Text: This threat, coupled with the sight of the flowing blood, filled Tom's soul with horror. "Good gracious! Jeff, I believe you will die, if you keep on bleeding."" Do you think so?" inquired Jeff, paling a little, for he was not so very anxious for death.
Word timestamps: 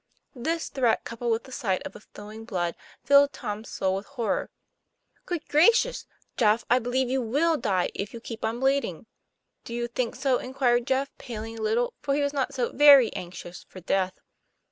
This 0.33 0.67
threat, 0.69 1.03
coupled 1.03 1.31
with 1.31 1.43
the 1.43 1.51
sight 1.51 1.83
of 1.83 1.91
the 1.91 1.99
flowing 1.99 2.43
blood, 2.43 2.73
filled 3.03 3.33
Tom's 3.33 3.69
soul 3.69 3.93
with 3.97 4.07
horror. 4.07 4.49
"Good 5.27 5.47
gracious! 5.47 6.07
Jeff, 6.37 6.65
I 6.71 6.79
believe 6.79 7.07
you 7.07 7.21
will 7.21 7.55
die, 7.55 7.91
if 7.93 8.11
you 8.11 8.19
keep 8.19 8.43
on 8.43 8.59
bleeding."" 8.61 9.05
Do 9.63 9.75
you 9.75 9.87
think 9.87 10.15
so?" 10.15 10.39
inquired 10.39 10.87
Jeff, 10.87 11.15
paling 11.19 11.59
a 11.59 11.61
little, 11.61 11.93
for 12.01 12.15
he 12.15 12.21
was 12.21 12.33
not 12.33 12.51
so 12.51 12.71
very 12.71 13.13
anxious 13.13 13.63
for 13.69 13.79
death. 13.79 14.13